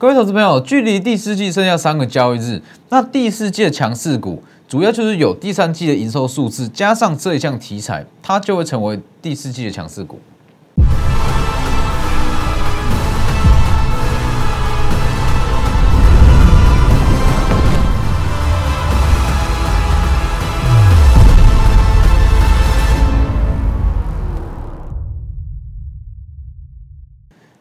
[0.00, 10.18] 各位投资朋友，距离第四季剩下三个交易日，那第四季的强势股主要就是有第三季的营收数字，加上这一项题材，它就会成为第四季的强势股。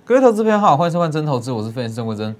[0.09, 2.35] 各位投资朋友好，欢迎收看真投资，我是分析师郑国珍。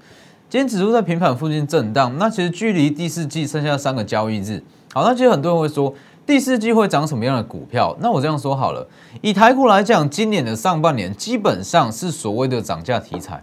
[0.48, 4.60] 今天指数在平盘附近震荡，那其实距离第四季剩下三个交易日。
[4.92, 5.94] 好，那其实很多人会说
[6.26, 7.96] 第四季会涨什么样的股票？
[8.00, 8.84] 那我这样说好了，
[9.20, 13.40] 以台股来讲，今年的上半年基本上是所谓的涨价题材。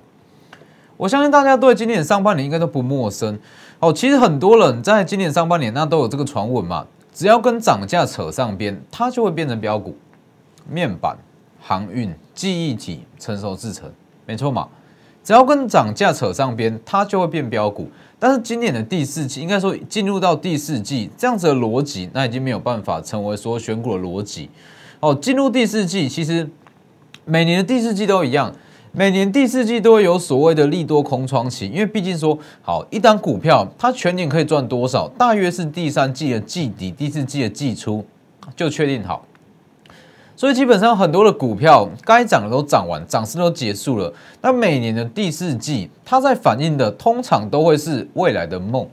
[0.98, 3.40] 我相信大家对今年上半年应该都不陌生。
[3.80, 9.96] 哦，其实很多人在今年上半年那都有这个传闻嘛，只要跟涨价扯上边，它就会变成标股。
[10.70, 11.16] 面板、
[11.62, 13.90] 航运、记忆体、成熟制成。
[14.28, 14.68] 没错嘛，
[15.24, 17.90] 只要跟涨价扯上边，它就会变标股。
[18.20, 24.50] 但是今年的第四季，应该说进入到第四季这样子的逻辑，那已经没有办法成为说选股的逻辑。
[25.00, 26.50] 哦，进入第四季，其实
[27.26, 28.52] 每年的第四季都一样，
[28.92, 38.04] 每年第四季都会有所谓的利多空窗期，因为毕竟说好一单股票，它全年可以赚多少，大约是第三季的季底、第四季的季初
[38.56, 39.24] 就确定好。
[40.38, 44.14] 所以基本上很多的股票该涨的都涨完，涨势都结束了。
[44.40, 48.88] 那每年的第四季，它在反映的通常都会是未来的梦。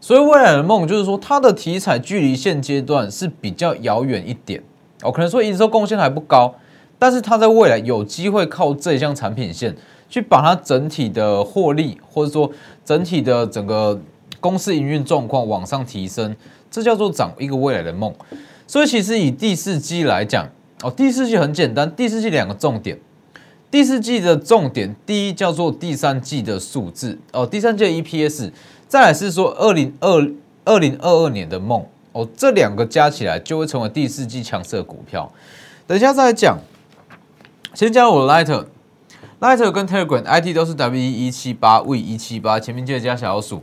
[0.00, 4.62] 所以未来的梦就是说，它的题材距离现阶段是比较遥远一点。
[5.02, 6.54] 哦，可能说营收贡献还不高，
[6.98, 9.76] 但是它在未来有机会靠这一项产品线
[10.08, 12.50] 去把它整体的获利，或者说
[12.82, 14.00] 整体的整个
[14.40, 16.34] 公司营运状况往上提升，
[16.70, 18.10] 这叫做涨一个未来的梦。
[18.68, 20.46] 所以其实以第四季来讲，
[20.82, 23.00] 哦，第四季很简单，第四季两个重点，
[23.70, 28.52] 第四季的重点，第一叫做第三季的数字，哦，第三季的 EPS，
[28.86, 30.30] 再来是说二零二
[30.66, 35.32] 二零二二年的梦，哦，这两个加起来就会成为第四季强势股票。
[35.86, 36.58] 等一下再来讲，
[37.72, 43.62] 先加入我的 Lighter，Lighter 跟 Telegram ID 都是 W 一七八 V 一七八，前面记得加小数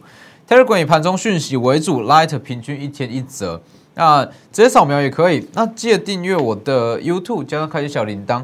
[0.50, 3.62] ，Telegram 以盘中讯息为主，Lighter 平均一天一折。
[3.96, 5.48] 那直接扫描也可以。
[5.54, 8.44] 那记得订阅我的 YouTube，加上开启小铃铛，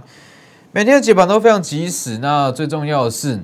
[0.71, 2.17] 每天的解盘都非常及时。
[2.19, 3.39] 那最重要的是，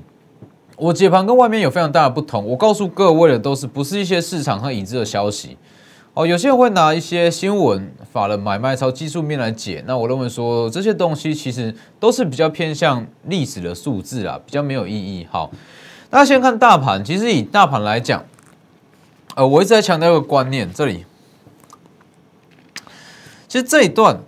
[0.78, 2.46] 我解盘跟外面有非常大的不同。
[2.46, 5.58] 我告诉各位的都是不是一些市场和已知的消息
[6.14, 6.26] 哦。
[6.26, 9.84] 有些人会拿一些新闻、法人买卖超技术面来解。
[9.86, 15.28] 那我认为说这些东西其实都是比较偏向历史的数字啊，比较没有意义。
[15.30, 15.52] 好，
[16.10, 17.04] 那先看大盘。
[17.04, 18.24] 其实以大盘来讲，
[19.36, 21.04] 呃，我一直在强调一个观念，这里。
[23.48, 24.20] 其实这一段，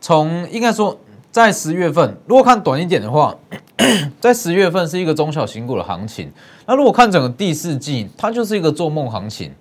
[0.00, 0.98] 从应该说
[1.32, 3.36] 在十月份，如果看短一点的话，
[4.20, 6.30] 在十月份是一个中小型股的行情。
[6.66, 9.52] 那如果看整个第四季，它就是一个做梦行情。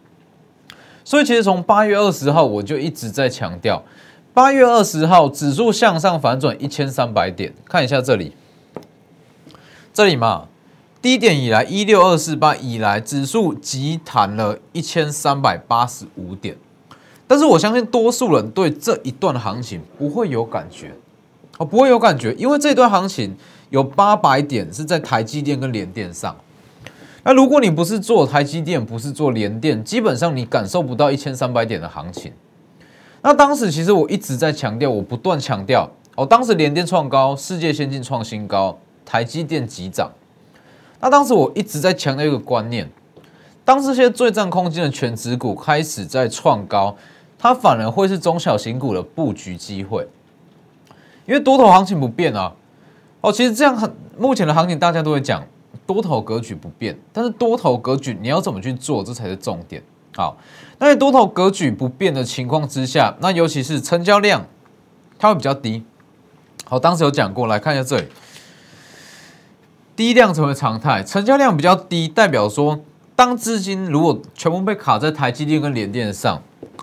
[1.04, 3.84] 所以其实从八月二十号我就一直在强调，
[4.34, 8.34] 八月二十号指数向上反转一千三百点，看一下这里，
[9.92, 10.48] 这里嘛，
[11.02, 16.56] 低点以来一六二四八以来，指数急弹了一千三百八十五点。
[17.28, 20.92] 但是我相信多数人对这一段行情不会有感觉，
[21.58, 23.36] 哦，不会有感觉，因为这段行情
[23.70, 26.36] 有八百点是在台积电跟联电上。
[27.24, 32.34] 那如果你不是做台积电，不是做联电，基本上你感受不到一千三百点的行情。
[33.22, 40.12] 那当时其实我一直在强调，我不断强调，哦，当时联电创高，世界先进创新高，台积电急涨。
[41.00, 42.90] 那当时我一直在强调一个观念，
[43.64, 46.96] 当这些最占空间的全指股开始在创高。
[47.44, 50.08] 它反而会是中小型股的布局机会，
[51.26, 52.54] 因为多头行情不变啊。
[53.20, 55.44] 哦，其实这样很目前的行情大家都会讲
[55.86, 59.84] 多头格局不变，但是多头格局你要怎么去做，这才是重点。
[60.16, 60.38] 好，
[60.80, 64.46] 那在多头格局不变的情况之下，那尤其是成交量
[65.20, 65.84] 它会比较低。
[66.64, 68.08] 好，当时有讲过来看一下这里，
[69.98, 72.80] 低量成为常态，成交量比较低，代表说
[73.18, 76.42] 当资金如果全部被卡在台积电跟联电上。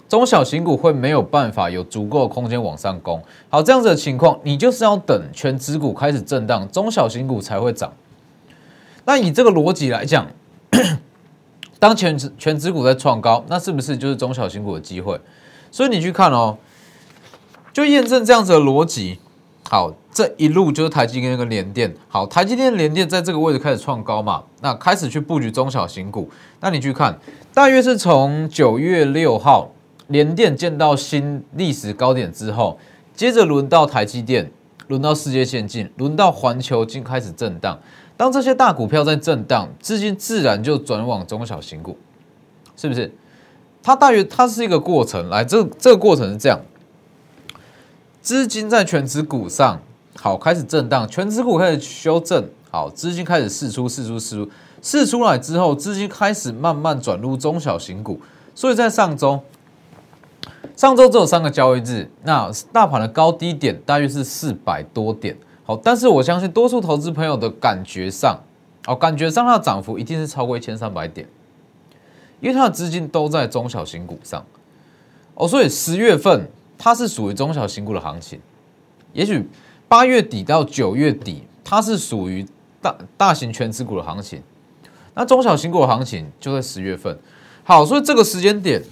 [0.09, 7.93] 中小型股会没有办法有足够的空间往上攻，好，这样子的情况，你就是要等全指股开始震荡，中小型股才会涨。
[9.07, 10.27] 那以这个逻辑来讲，
[11.79, 15.21] 当全指全指股在创高，那是不是就是中小型股的机会？
[15.71, 16.59] 所以你去看哦，
[17.73, 19.19] 就验证这样子的逻辑。
[19.69, 21.95] 好，这一路就是台积电跟联电。
[22.09, 26.29] 好，台积电、联电在这个位置开始创高嘛，那开始去布局中小型股。
[26.61, 27.17] 那你去看，
[27.55, 29.71] 大约是从九月六号。
[30.11, 32.79] 联电见到新历史高点之后，
[33.15, 34.51] 接着轮到台积电，
[34.89, 37.79] 轮到世界先进，轮到环球金开始震荡。
[38.17, 41.97] 当这些大股票在震荡，资金自然就转往中小型股，
[42.77, 43.11] 是不是？
[43.83, 46.61] 它大约它是一个过程，来，这这个过程是这样：
[48.21, 49.81] 资金在全指股上
[50.17, 54.51] 好开始震荡，全指股开始修正，好，资金开始释出，释出，释出，
[54.83, 58.21] 释出来之后，资金开始慢慢转入中小型股，
[58.55, 59.41] 所以在上周，
[60.81, 65.37] 上周只有三个交易日，那大盘的高低点大约是四百多点。
[65.63, 68.41] 好，但是我相信多数投资朋友的感觉上，
[68.87, 71.29] 哦，感觉上它的涨幅一定是超过一千三百点，
[72.41, 74.43] 因为它的资金都在中小型股上，
[75.35, 76.49] 哦，所以十月份
[76.79, 78.41] 它是属于中小型股的行情，
[79.13, 79.47] 也许
[79.87, 82.47] 八月底到九月底它是属于
[82.81, 84.43] 大大型全资股的行情，
[85.13, 87.19] 那中小型股的行情就在十月份。
[87.65, 88.83] 好，所以这个时间点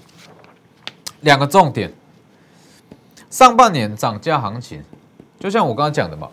[1.21, 1.93] 两个重点，
[3.31, 4.83] 上半年涨价行情，
[5.39, 6.29] 就像我刚刚讲的嘛。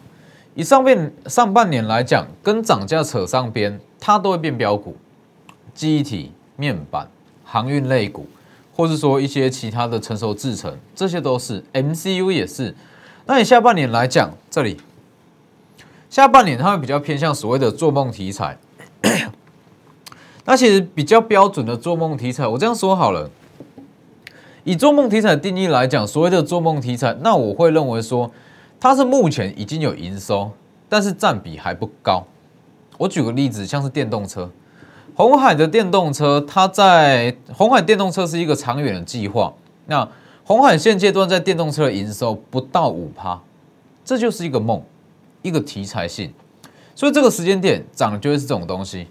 [0.53, 4.95] 以上面上半年来讲，跟涨价扯上边，它都会变标股，
[5.73, 7.09] 记忆体、面板、
[7.43, 8.25] 航运类股，
[8.73, 12.73] 或是说一些其他的成熟制程，这些都是 MCU 也是。
[13.25, 14.79] 那你下半年来讲，这里
[16.09, 18.57] 下半年它会比较偏向所谓的做梦题材。
[20.45, 23.29] 那其实比较标准的做梦题材，我这样说好了，
[24.65, 28.29] 以做梦题材的定义来讲，所谓的做梦题材，那我会认为说。
[28.77, 30.51] 它是目前已经有营收，
[30.87, 32.23] 但是占比还不高。
[32.99, 34.47] 我举个例子，像是电动车，
[35.15, 39.51] 红海的电动车，它在红海电动车是一个长远的计划。
[39.87, 40.07] 那
[40.43, 43.41] 红海现阶段在电动车的营收不到五趴，
[44.03, 44.83] 这就是一个梦，
[45.41, 46.31] 一个题材性。
[46.93, 49.07] 所以这个时间点涨的就会是这种东西。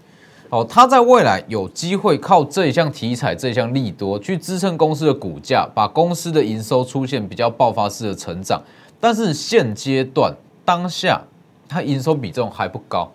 [0.55, 8.63] 哦，它在未来有机会靠这一项题材、这一项利多去支撑公司的股价，把公司的营收出现比较爆发式的成长。
[8.97, 11.21] 但是现阶段当下，
[11.67, 13.11] 它营收比重还不高，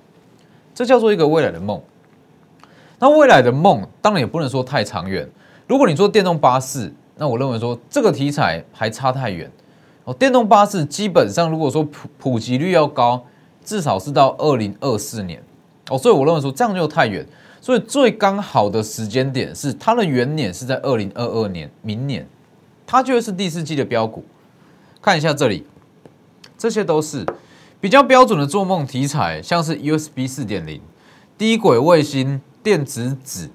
[0.74, 1.80] 这叫做一个未来的梦。
[2.98, 5.26] 那未来的梦当然也不能说太长远。
[5.66, 9.50] 如果你做电动巴士，那我认为说这个题材还差太远。
[10.04, 13.24] 哦，电动巴士基本上如果说普普及率要高，
[13.64, 15.42] 至少是到二零二四年。
[15.90, 17.26] 哦，所以我认为说这样就太远。
[17.60, 22.26] 所以最刚好的时间点是它的元年是在二零二二年，明年，
[22.86, 24.24] 它就会是第四季的标股。
[25.02, 25.66] 看一下这里，
[26.56, 27.26] 这些都是
[27.78, 30.80] 比较标准的做梦题材，像是 USB 四点零、
[31.36, 33.50] 低轨卫星、电子纸，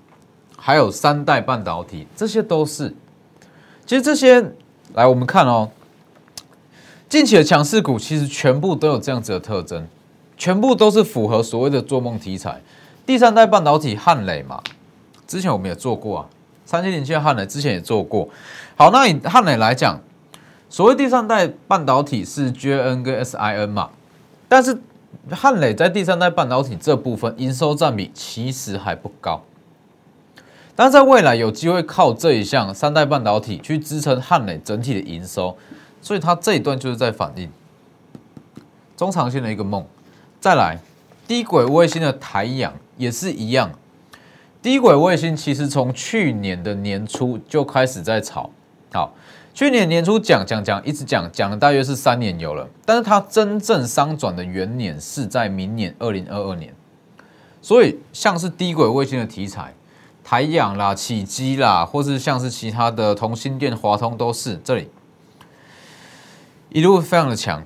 [0.55, 2.93] 还有三代半导体，这些都是。
[3.87, 4.43] 其实这些，
[4.93, 5.69] 来我们看哦，
[7.09, 9.87] 近期的强势股其实全部都有这样子的特征，
[10.37, 12.61] 全部都是符合所谓的做梦题材。
[13.05, 14.61] 第三代半导体汉磊嘛，
[15.27, 16.25] 之前我们也做过啊，
[16.65, 18.27] 三七零七汉磊之前也做过。
[18.75, 19.99] 好，那以汉磊来讲。
[20.67, 23.91] 所谓第三代半导体是 JN 跟 SIN 嘛，
[24.49, 24.77] 但是
[25.29, 29.43] 汉磊在第三代半导体这部分营收占比其实还不高，
[30.75, 35.55] 但在未来有机会靠这一项三代半导体去支撑汉磊整体的营收，
[36.01, 37.49] 所以它这一段就是在反映
[38.97, 39.85] 中长线的一个梦。
[40.45, 40.77] 再来，
[41.27, 43.71] 低轨卫星的台阳也是一样，
[44.61, 48.51] 低轨卫星其实从去年的年初就开始在炒，
[48.93, 49.11] 好。
[49.55, 56.71] 去年年初讲讲讲，一直讲讲了大约是三年有了，但是它真正商转的元年是在明年二零二二年，
[57.59, 59.73] 所以像是低轨卫星的题材，
[60.23, 64.91] 台阳啦、起基啦，或是像是其他的同心电、华通都是这里
[66.69, 67.63] 一路非常的强，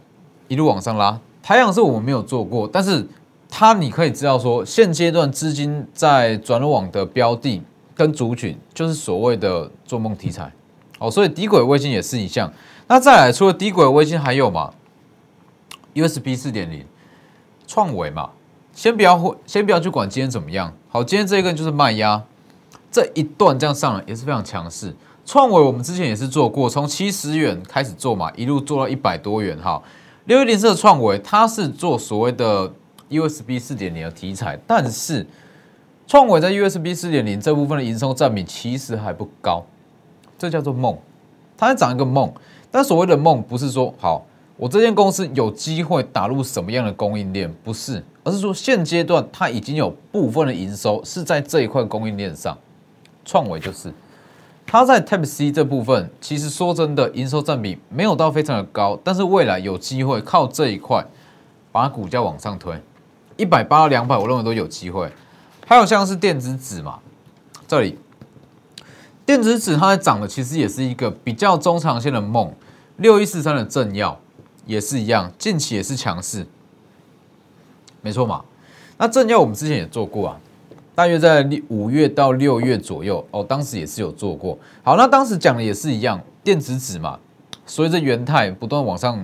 [0.48, 1.19] 一路往上拉。
[1.50, 3.03] 台阳是我们没有做过，但是
[3.50, 7.60] 它你可以知道说，现阶段资金在转网的标的
[7.96, 10.53] 跟族群，就是所谓的做梦题材。
[11.00, 12.53] 哦，所以低轨卫星也是一项。
[12.86, 14.72] 那再来，除了低轨卫星，还有嘛
[15.96, 16.86] ？USB 四点零，
[17.65, 18.29] 创维嘛。
[18.72, 20.72] 先不要先不要去管今天怎么样。
[20.89, 22.22] 好，今天这一根就是卖压，
[22.91, 24.96] 这一段这样上来也是非常强势。
[25.25, 29.58] 创维我们之前也是做过，从七十元开始做嘛，一路做到一百多元。
[29.58, 29.82] 哈，
[30.29, 32.71] 六一零四的创维，它是做所谓的
[33.09, 35.25] USB 四点零的题材，但是
[36.05, 39.65] 创维在 USB 四点零这部分的营收占比其实还不高。
[40.38, 40.95] 这叫做梦，
[41.57, 42.31] 它在讲一个梦，
[42.69, 44.24] 但所谓的梦不是说好，
[44.55, 52.55] 我这间公司有机会打入什么样的供应链，不是，而是说现阶段它已经有部分的营收是在这一块供应链上，
[53.25, 53.91] 创维就是，
[54.71, 61.03] 它在 Type C 这部分，其实说真的，营收占比没有到非常的高，但是未来有机会靠这一块
[61.71, 62.79] 把股价往上推，
[63.35, 65.11] 一百八到两百，我认为都有机会，
[65.65, 66.99] 还有像是电子纸嘛，
[67.67, 67.97] 这里。
[69.25, 72.53] 电子纸它在涨的，其实也是一个比较中长线的梦。
[72.97, 74.19] 六一四三的正要
[74.67, 76.45] 也是一样，近期也是强势，
[78.01, 78.45] 没错嘛。
[78.99, 80.39] 那正要我们之前也做过啊，
[81.00, 84.60] 大约在五月到六月左右哦，当时也是有做过。
[84.84, 87.18] 好，那当时讲的也是一样，电子纸嘛，
[87.65, 89.18] 随着元泰不断往上，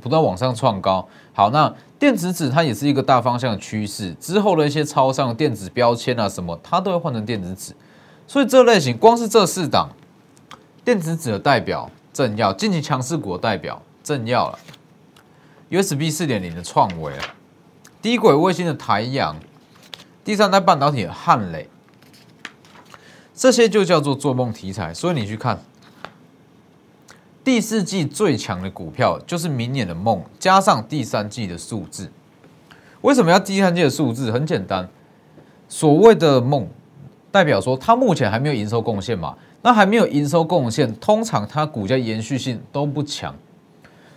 [0.00, 1.04] 不断往上创高。
[1.32, 7.74] 好，那电子纸它也是一个大方向的趋势，之后的一些超商电子标签啊什么，它都会换成电子纸。
[8.28, 9.88] 所以这类型光是这四档
[10.84, 14.58] 电子纸的代表正要，近期强势股的代表正要了
[15.70, 17.12] ，USB 四点零的创维。
[18.00, 19.34] 低轨卫星的台阳，
[20.30, 21.68] 第三代半导体的汉磊，
[23.34, 24.94] 这些就叫做做梦题材。
[24.94, 25.58] 所以你去看
[27.42, 32.08] 第四季最强的股票，就是明年的梦加上第三季的数字。
[33.00, 34.30] 为什么要第三季的数字？
[34.30, 34.88] 很简单，
[35.68, 36.68] 所谓的梦
[37.32, 39.36] 代表说它目前还没有营收贡献嘛？
[39.62, 43.34] 那还没有营收贡献，通常它股价延续性都不强。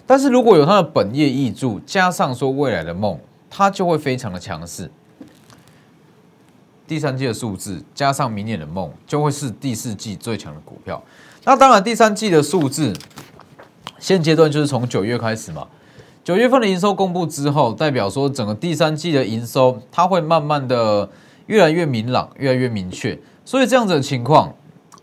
[0.05, 3.19] 但是如果有它的本业益注，加上说未来的梦。
[3.55, 4.89] 它就会非常的强势。
[6.87, 11.01] 第三季的数字加上明年的梦，就会是第四季最强的股票。
[11.43, 12.93] 那当然，第三季的数字
[13.99, 15.67] 现阶段就是从九月开始嘛。
[16.23, 21.09] 九月份的营收公布之后，代表说整个第三季的营收，它会慢慢的
[21.47, 23.19] 越来越明朗，越来越明确。
[23.43, 24.53] 所以这样子的情况，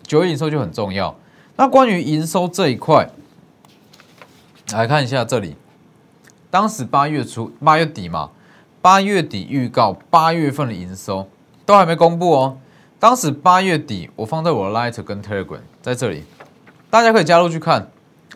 [0.02, 1.14] 九月营收就很重要。
[1.56, 3.10] 那关于营收这一块，
[4.72, 5.56] 来看一下这里，
[6.50, 8.30] 当时八月初、八月底嘛。
[8.82, 11.28] 八月底预告八月份的营收
[11.70, 12.58] 都还没公布哦。
[12.98, 16.24] 当时八月底我放在我的 Light 跟 Telegram 在这里，
[16.90, 17.88] 大家可以加入去看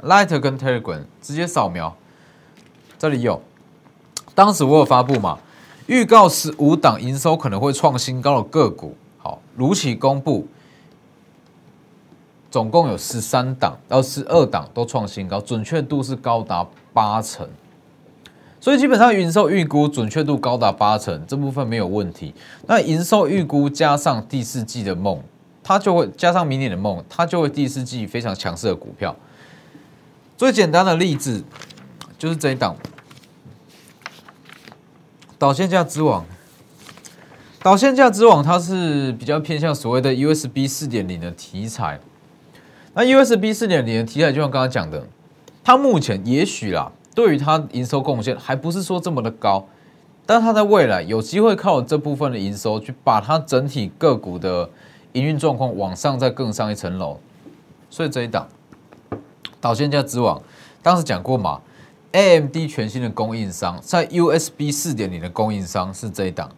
[0.04, 1.96] Light 跟 Telegram，直接扫描，
[2.96, 3.42] 这里有。
[4.36, 5.40] 当时我有发布嘛，
[5.86, 10.46] 预告十五档营收可能会创新高的个股，好如期公布，
[12.52, 17.48] 总共有十三档到十二档都创新高，准确度是高达八成。
[18.64, 22.32] 所以基本上营收预估准确度高达八成，这部分没有问题。
[22.66, 25.22] 那营收预估加上第四季的梦，
[25.62, 29.14] 它就会加上明年的梦，它就会第四季非常强势的股票。
[30.38, 31.44] 最简单的例子
[32.16, 32.74] 就是这一档
[35.38, 36.24] 导线架之王。
[37.62, 42.00] 导线架之王它是比较偏向所谓的 USB 四点零的题材。
[42.94, 45.06] 那 USB 四点零的题材，就像刚刚讲的，
[45.62, 46.90] 它目前也许啦。
[47.14, 49.64] 对于它营收贡献还不是说这么的高，
[50.26, 54.68] 但它在未来有机会靠这部分的营收去把它整体个股的
[55.12, 57.20] 营运状况往上再更上一层楼。
[57.88, 58.48] 所以这一档
[59.60, 60.42] 导线架之王，
[60.82, 61.60] 当时讲过嘛
[62.10, 66.50] ，AMD 全新的供应商在 USB 四点零的供应商是这一档，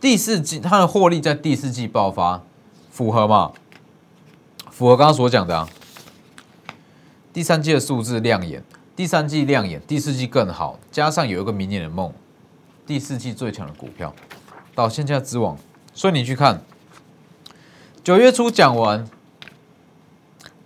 [0.00, 2.42] 第四季它的获利在第四季爆发，
[2.90, 3.52] 符合吗？
[4.70, 5.68] 符合刚刚所讲的啊，
[7.34, 8.62] 第三季的数字亮眼。
[8.96, 12.12] 第三季亮眼，第四季更好，加上有一个明年的梦，
[12.86, 14.14] 第四季最强的股票，
[14.72, 15.58] 到现在之王。
[15.92, 16.62] 所以你去看，
[18.04, 19.08] 九月初讲完，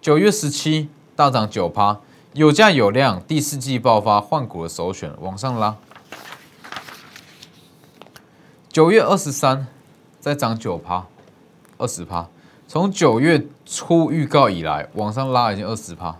[0.00, 2.00] 九月十七大涨九趴，
[2.34, 5.76] 有价有量，第四季爆发换股的首选，往上拉。
[8.70, 9.66] 九月二十三
[10.20, 11.06] 再涨九趴，
[11.78, 12.28] 二十趴，
[12.66, 16.14] 从九月初预告以来，往上拉已经二十趴。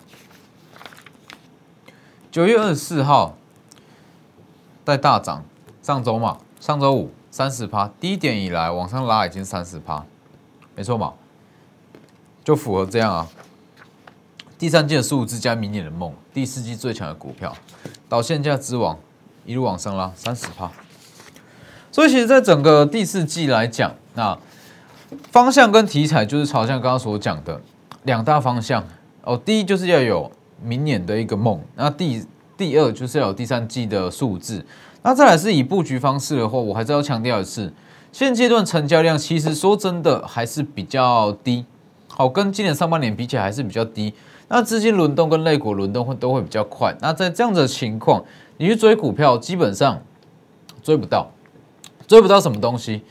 [2.38, 3.36] 九月二十四号
[4.84, 5.44] 在大涨，
[5.82, 10.06] 上周嘛，上周五三十趴，低点以来往上拉已经三十趴，
[10.76, 11.14] 没错嘛，
[12.44, 13.26] 就符合这样啊。
[14.56, 17.52] 第三季的数字加明年的梦，第四季最强的股票，
[18.08, 18.96] 到现价之王
[19.44, 20.70] 一路往上拉三十趴。
[21.90, 24.38] 所以其实，在整个第四季来讲，那
[25.32, 27.60] 方向跟题材就是朝向刚刚所讲的
[28.04, 28.86] 两大方向
[29.22, 29.36] 哦。
[29.36, 30.30] 第一就是要有。
[30.62, 32.24] 明年的一个梦，那第
[32.56, 34.64] 第二就是要有第三季的数字，
[35.02, 37.72] 那再来是以布局方式的话，我还是要强调一次，
[38.12, 41.64] 现阶段成交量其实说真的还是比较低，
[42.08, 44.12] 好，跟今年上半年比起来还是比较低。
[44.48, 48.24] 那资金轮动跟类股轮动会都会比较快，那在这样的情况，
[48.56, 50.02] 你去追股票基本上
[50.82, 51.30] 追不到，
[52.06, 53.02] 追不到什么东西。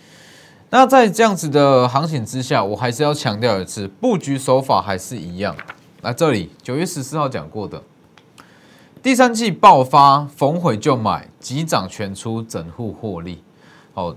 [0.72, 5.56] 那在这样子的行情之下，我还是要强调一次，布局手法还是一样。
[6.08, 7.84] 那这里九月十四号讲过的，
[9.04, 13.44] 第三季爆发，逢回就买，急涨全出，整户获利。
[13.94, 14.16] 好，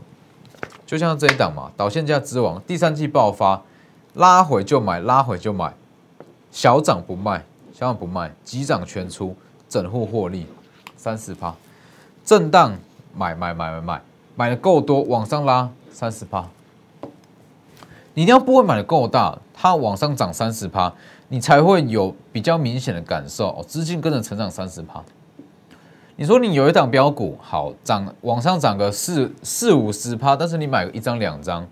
[0.87, 3.61] 就像这一档嘛，导线价之王，第三季爆发，
[4.15, 5.75] 拉回就买，拉回就买，
[6.53, 9.35] 小涨不卖，小涨不卖，急涨全出，
[9.69, 10.47] 整户获利
[10.97, 11.57] 三十趴，
[12.25, 12.79] 震荡
[13.17, 14.03] 买买买买买，
[14.37, 16.49] 买的够多，往上拉三十趴。
[18.15, 20.93] 你一定要不会买的够大，它往上涨三十趴。
[21.33, 25.01] 你才会有比较明显的感受哦，资金跟着成长三十趴。
[26.17, 31.65] 你说你有一档标股好涨，往上涨个四四五十趴，但是你买一张两张，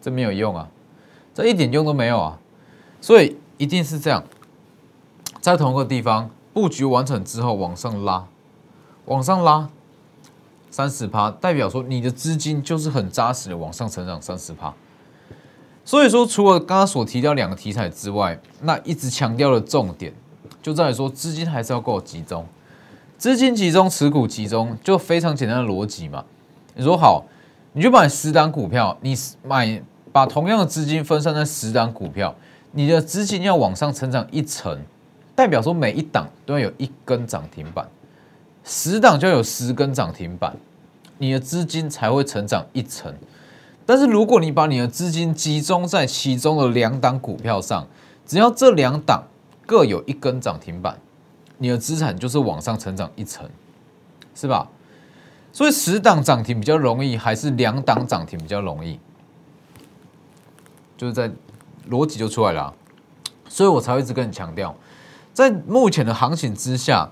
[0.00, 0.66] 这没有用啊，
[1.34, 2.38] 这一点用都没有啊，
[3.02, 4.24] 所以一定是这样，
[5.42, 8.26] 在同一个地方布局完成之后往上拉，
[9.04, 9.68] 往上拉
[10.70, 14.74] 三十趴，代表说你的资金就是很扎实的往上成长三十趴。
[15.86, 20.12] 所以说，除了刚刚所提到两个题材之外，那一直强调的重点
[20.60, 22.44] 就在于说资金还是要够集中。
[23.16, 26.24] 资金集中，持股集中，就非常简单的逻辑嘛。
[26.74, 27.24] 你说好，
[27.72, 32.34] 你就买十档股票，你买把同样的资金分散在十档股票，
[32.72, 34.76] 你的资金要往上成长一层，
[35.36, 37.88] 代表说每一档都要有一根涨停板，
[38.64, 40.52] 十档就有十根涨停板，
[41.16, 43.14] 你的资金才会成长一层。
[43.86, 47.86] 但是如果你把你的资金集中在其中的两档股票上，
[48.26, 49.22] 只要这两档
[49.64, 50.98] 各有一根涨停板。
[51.58, 53.48] 你的资产就是往上成长一层，
[54.34, 54.68] 是吧？
[55.52, 59.00] 所以十档涨停比较容易，还是两档涨停比较容易？
[60.98, 61.30] 就是在
[61.88, 62.74] 逻辑就出来了，
[63.48, 64.76] 所以我才会一直跟你强调，
[65.32, 67.10] 在目前的行情之下，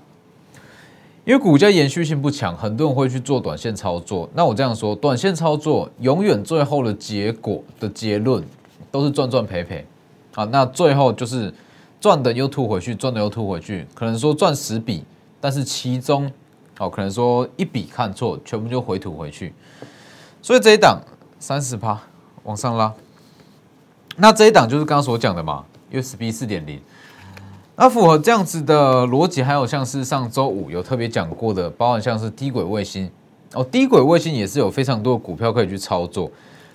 [1.25, 4.29] 因为股价延续性不强，很多人会去做短线操作。
[4.33, 8.43] 那我这样说，短线操作永远最后的结果的结论
[8.89, 9.85] 都是赚赚赔赔
[10.35, 10.45] 啊。
[10.45, 11.53] 那最后就是。
[12.01, 15.03] 赚的又吐回去，赚的又吐回去，可能说赚十笔，
[15.41, 16.31] 但是其中
[16.77, 19.51] 哦，可能说一笔看错，全部就回吐回去。
[20.39, 21.01] 所以这一档
[21.39, 21.99] 三十趴
[22.43, 22.93] 往上拉，
[24.17, 26.79] 那这一档就是刚刚所讲的嘛，USB 四点零。
[27.75, 33.09] 那符合这样子的逻辑，还有像是上周五有特别讲过的，包含像是低轨卫星
[33.53, 36.31] 哦，低轨卫星也是有非常多的股票可以去操作，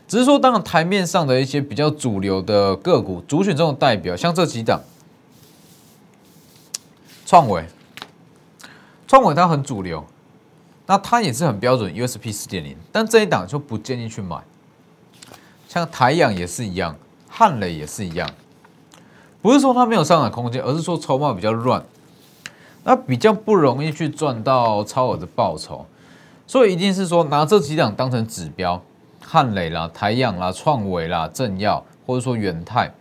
[0.07, 4.81] 只是说当然台面上的一些比较主流的个股，主选中的代表，像这几档。
[7.25, 7.65] 创维，
[9.07, 10.05] 创维它很主流，
[10.87, 14.37] 那它也是很标准 USP 四点零，但这一档就不建议去买。
[15.69, 16.97] 像台阳也是一样，
[17.29, 18.29] 汉磊也是一样，
[19.43, 21.85] 不是说它没有上涨空间，而是说筹码比较乱，
[22.85, 25.87] 那比较不容易去赚到超额的报酬，
[26.47, 28.83] 所以一定是说拿这几档当成指标，
[29.21, 32.93] 汉磊啦、台阳啦、创维啦、正耀或者说元泰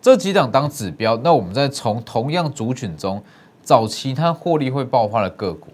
[0.00, 3.22] 这几档当指标，那我们再从同样族群中。
[3.62, 5.68] 找其他获利会爆发的个股，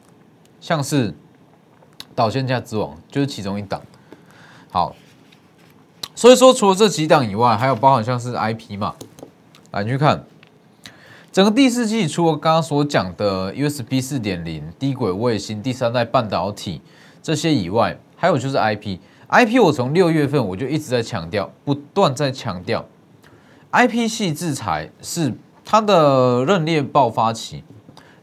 [0.61, 1.15] 像是
[2.15, 3.81] 导线价之王就是其中一档。
[4.71, 4.95] 好，
[6.15, 8.95] 所以说除了这几档以外，还有包含像是 IP 嘛，
[9.77, 10.25] 来你去看
[11.31, 16.81] 整个第四季，除了刚刚所讲的 USB 四点零、低轨卫星、第三代半导体
[17.23, 18.99] 这些以外，还有就是 IP。
[19.29, 22.87] IP 我从六月份我就一直在强调，不断在强调
[23.71, 27.63] ，IP 系制裁是它的认列爆发期。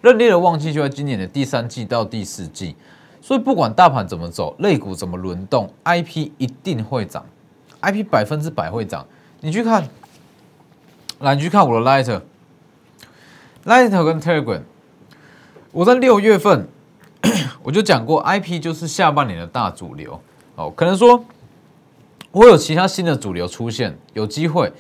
[0.02, 2.76] 认列的旺季就在今年的第三季到第四季，
[3.22, 7.24] 所以不管大盘怎么走，类股怎么轮动，IP 一定会涨
[7.82, 9.06] ，IP 百分之百会涨。
[9.42, 9.88] 你去看，
[11.24, 11.86] 来你去看我的
[13.66, 14.62] Lighter，Lighter 跟 Telegram，
[15.72, 16.68] 我在六月份
[17.64, 20.22] 我就讲过，IP 就是下半年的大主流
[20.56, 20.70] 哦。
[20.76, 21.26] 可能说
[22.32, 24.72] 我有其他新的主流出现，有机会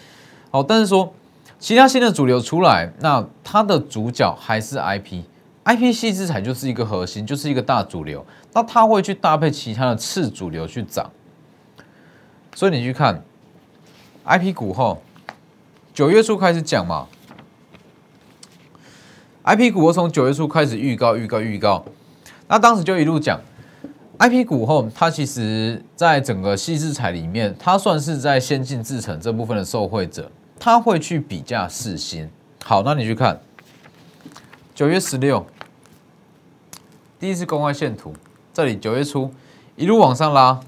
[0.52, 1.14] 哦，但是说。
[1.60, 8.26] 其他新的主流出来，那它的主角还是 IP，IP 系资产就是一个核心，就是一个大主流。
[8.52, 11.10] 那它会去搭配其他的次主流去涨，
[12.54, 13.24] 所以你去看
[14.26, 15.02] IP 股后，
[15.94, 17.08] 九月初开始讲嘛
[19.44, 21.86] ，IP 股我从九月初开始预告预告预告，
[22.48, 23.40] 那当时就一路讲。
[24.18, 30.32] IP 股后，它其实在整个细资产里面，它算是在先进制程这部分的受惠者。
[30.60, 32.28] 它会去比价四星，
[32.64, 33.40] 好，那你去看。
[34.74, 35.46] 九月十六
[37.20, 38.16] 第一次公开线图，
[38.52, 39.32] 这里九月初
[39.76, 40.60] 一路往上拉，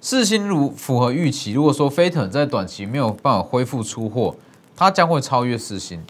[0.00, 1.52] 四星如符合预期。
[1.52, 4.36] 如果说飞腾在短期没有办法恢复出货，
[4.76, 6.04] 它将会超越四星，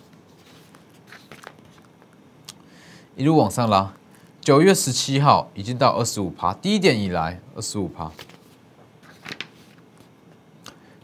[3.17, 3.93] 一路往上拉。
[4.41, 8.11] 九月十七号已经到二十五趴，低点以来二十五趴。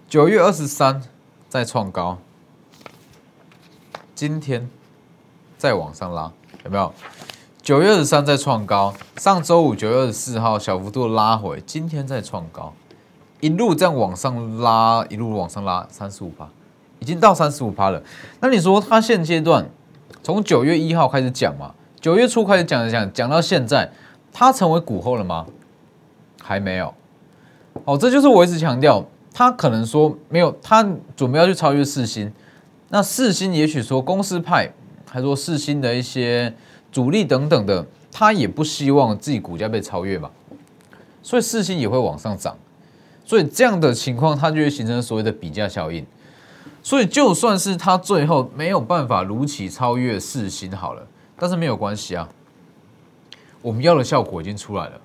[0.09, 1.03] 九月二十三。
[1.49, 2.19] 再创高，
[4.15, 4.69] 今天
[5.57, 6.31] 再往上拉，
[6.65, 6.93] 有没有？
[7.67, 12.73] 九月二十三再创高，上周五九月二十四号小幅度拉回，今天再创高，
[13.41, 16.49] 一路这样往上拉，一路往上拉，三十五趴，
[17.01, 18.01] 已经到三十五趴了。
[18.39, 19.69] 那你说它现阶段
[20.23, 21.75] 从九月一号开始讲嘛？
[22.01, 23.91] 九月初开始讲讲讲到现在，
[24.33, 25.45] 它成为股后了吗？
[26.41, 26.95] 还没有。
[27.85, 29.05] 哦，这就是我一直强调。
[29.35, 32.33] 他可能说没有，他准备要去超越四星。
[32.91, 34.73] 那四星也许说公司派，
[35.11, 36.55] 还说四星的一些
[36.97, 40.31] 主力等等的，他也不希望自己股价被超越嘛，
[41.23, 42.57] 所以四星也会往上涨，
[43.27, 46.07] 所以这样的情况，它就会形成所谓的比价效应。
[46.83, 51.07] 所以就算是它最后没有办法如期超越四星好了，
[51.39, 52.27] 但是没有关系啊，
[53.61, 54.99] 我们要的效果已经出来了。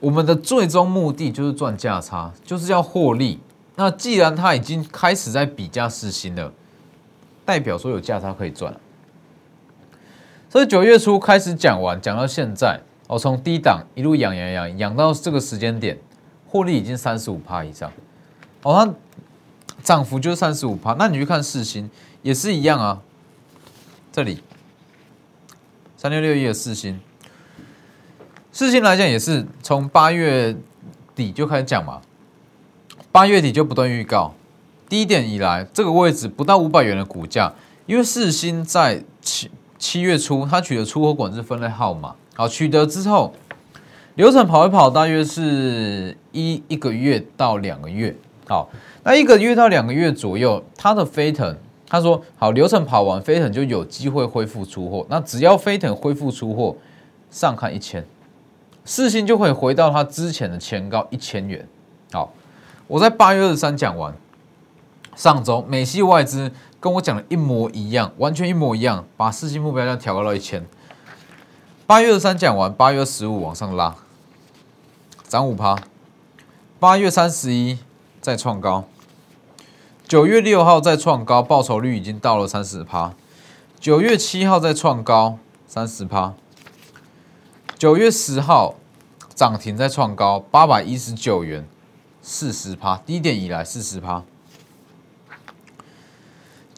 [0.00, 3.38] 我们的最终目的就是赚价差，就是要获利。
[3.74, 6.50] 那既然它已经开始在比价四星了，
[7.44, 8.72] 代表说有价差可以赚。
[8.72, 8.78] 所
[10.50, 15.98] 所以九月初开始讲完，讲到现在，我从低档一路养养养养到这个时间点，
[16.48, 17.92] 获利已经三十五趴以上。
[18.62, 18.94] 哦，它
[19.82, 20.94] 涨幅就是三十五趴。
[20.94, 21.90] 那你去看四星
[22.22, 23.02] 也是一样啊，
[24.10, 24.42] 这里
[25.98, 26.98] 三六六一的四星，
[28.50, 30.56] 四星来讲也是从八月
[31.14, 32.00] 底就开始讲嘛，
[33.12, 34.32] 八月底就不断预告，
[34.88, 37.52] 低点以来这个位置不到五百元的股价，
[37.84, 39.50] 因为四星在七。
[39.78, 43.32] 七月初，他取得出口管制分类号码，好，取得之后，
[44.16, 48.14] 流程跑一跑，大约是一一个月到两个月，
[48.48, 48.68] 好，
[49.04, 56.76] 那一个月到两个月左右，他的飞腾，他说好，流程跑完，飞腾就有机会恢复出货，那只要飞腾恢复出货，
[57.30, 58.04] 上看一千，
[58.84, 61.64] 四星就会回到他之前的前高一千元，
[62.10, 62.32] 好，
[62.88, 64.12] 我在八月二十三讲完，
[65.18, 66.52] 上周美系外资。
[66.80, 70.64] 跟我讲的一模一样，完全一模一样，把四星目标价调高到一千。
[71.88, 73.96] 八月二三讲完，八月十五往上拉，
[75.26, 75.76] 涨五趴。
[76.78, 77.80] 八月三十一
[78.20, 78.84] 再创高，
[80.06, 83.12] 九月六号再创高，报酬率已经到了三十趴。
[83.80, 86.34] 九月七号再创高，三十趴。
[87.76, 88.76] 九月十号
[89.34, 91.66] 涨停再创高，八百一十九元，
[92.22, 94.22] 四十趴，低点以来四十趴。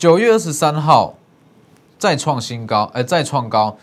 [0.01, 1.15] 九月二十三号
[1.99, 3.77] 再创新高，哎，再创高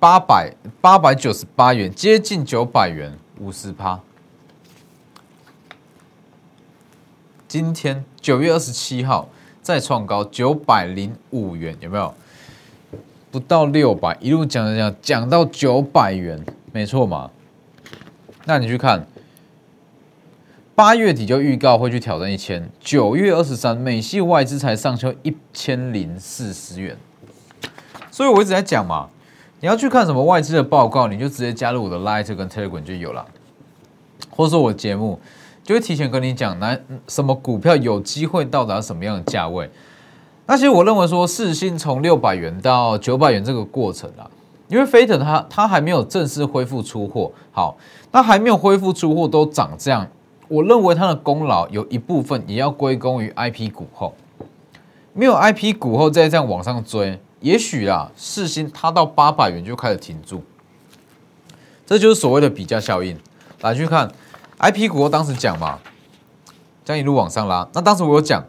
[0.00, 4.00] 八百八百九十八元，接近九百元，五十趴。
[7.46, 9.28] 今天九月二十七号
[9.62, 12.12] 再创高九百零五元，有没有？
[13.30, 17.30] 不到六百，一路讲讲讲讲到九百元，没错嘛？
[18.44, 19.06] 那你去看。
[20.76, 26.96] 八月底就预告会去挑战一千，九月二十三，美系外资才上修一千零四十元，
[28.10, 29.08] 所以我一直在讲嘛，
[29.60, 33.24] 你要去看什么外资的报告，你就直接加入我的 Light 跟 Telegram 就有了，
[34.30, 35.20] 或者说我节目
[35.62, 39.70] 就会提前跟你讲，哪什么股票有机会到达什么样的价位。
[40.46, 44.28] 那其实我认为说，四星从六百元到九百元这个过程啊，
[44.66, 47.76] 因为飞腾它它还没有正式恢复出货，好，
[48.10, 50.04] 那还没有恢复出货都涨这样。
[50.54, 54.14] 我认为它的功劳有一部分也要归功于 I P 股后，
[55.12, 60.42] 没有 I P 股后再这样往上追，也许啊，四星它到八百元就开始停住，
[61.84, 63.18] 这就是所谓的比价效应。
[63.62, 64.08] 来去看
[64.58, 65.80] I P 股后当时讲嘛，
[66.84, 67.68] 将一路往上拉。
[67.72, 68.44] 那当时我有讲，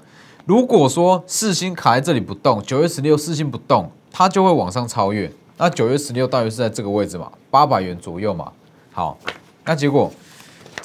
[0.45, 5.31] 如果说四星卡在这里不动，九月十六四星不动，它就会往上超越。
[5.57, 8.51] 那九月十六大约是在这个位置嘛，八百元左右嘛。
[8.91, 9.17] 好，
[9.63, 10.11] 那结果。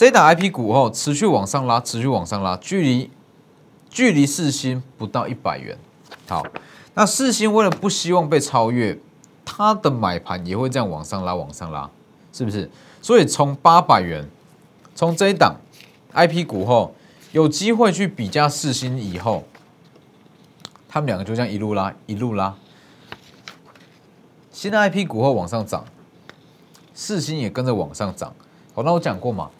[0.00, 3.10] 这档 I P 股后持续往上拉，持续往上拉，距离
[3.90, 5.76] 距离四星不到一百元。
[6.26, 6.42] 好，
[6.94, 8.98] 那四星为了不希望被超越，
[9.44, 11.90] 它的买盘也会这样往上拉，往上拉，
[12.32, 12.70] 是不是？
[13.02, 14.26] 所以从八百元，
[14.94, 15.56] 从这一档
[16.14, 16.94] I P 股后
[17.32, 19.44] 有机会去比价四星以后，
[20.88, 22.54] 他们两个就这样一路拉，一路拉。
[24.50, 25.84] 新的 I P 股后往上涨，
[26.94, 28.32] 四星也跟着往上涨。
[28.72, 29.50] 好，那我讲过嘛？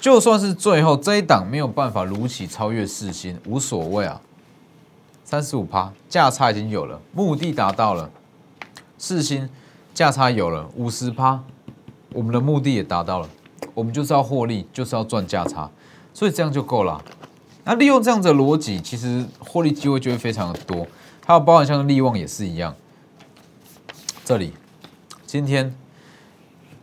[0.00, 4.20] 就算是最后这一档没有办法如期超越四星，无所谓啊，
[5.24, 8.08] 三十五趴价差已经有了，目的达到了，
[8.96, 9.50] 四星
[9.92, 11.42] 价差有了五十趴，
[12.12, 13.28] 我们的目的也达到了，
[13.74, 15.68] 我们就是要获利，就是要赚价差，
[16.14, 17.02] 所以这样就够了。
[17.64, 20.86] 那利用这样的逻辑，其实获利机会就会非常的多。
[21.26, 22.74] 还有包含像利旺也是一样，
[24.24, 24.54] 这里
[25.26, 25.74] 今天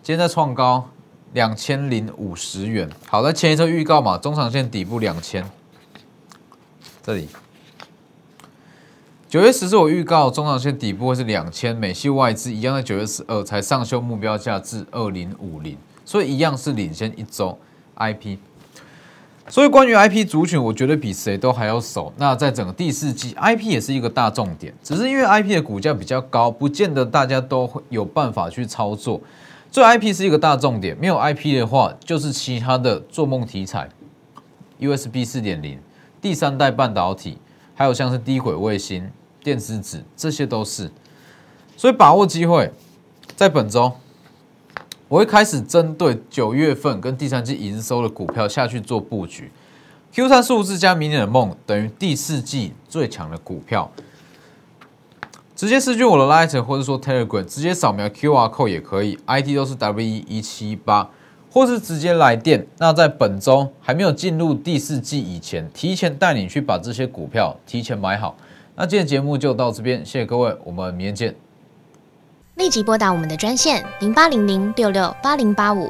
[0.04, 0.89] 今天在创高。
[1.36, 5.43] 两千零五十元，好，在前一周预告嘛，中长线底部两千，
[7.04, 7.28] 这里
[9.28, 17.60] 九月十日我预告中长线底部会是两千，美系外资一样在九月十二才上修目标价至二零五零，所以一样是领先一周
[17.95, 18.39] I P，
[19.50, 22.13] 所以关于 I P 族群，我觉得比谁都还要熟。
[22.15, 29.19] 那在整个第四季，I P 也是一个大重点，只是因为 I P 的股价比较高，不见得大家都会有办法去操作。
[29.76, 33.90] 所以 IP 是一个大重点，没有 IP 的话，就是其他的做梦题材
[34.80, 35.78] ，USB 四点零、
[36.22, 37.38] 第三代半导体，
[37.74, 39.12] 还有像是低轨卫星、
[39.44, 40.90] 电子纸，这些都是。
[41.76, 42.72] 所以把握机会，
[43.36, 43.92] 在本周
[45.10, 49.52] 我会开始针对九月份跟第三季营收的股票下去做布局。
[50.14, 53.92] Q 三数字加明年的梦等于第四季最强的股票。
[55.56, 61.10] 直接私讯我的 Light 或者说 Telegram，直接扫描 QR code 也可以，ID 都是 WE 一七八。
[61.50, 68.36] 或是直接来电，那在本周还没有进入第四季以前，提前带你去把这些股票提前买好。
[68.76, 71.34] 那今天节目就到这边，谢谢各位，我们明天见。
[72.56, 75.89] 立即拨打我们的专线零八零零六六八零八五。